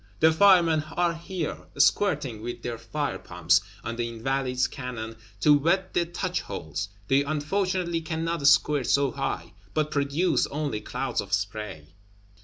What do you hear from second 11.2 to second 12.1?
of spray.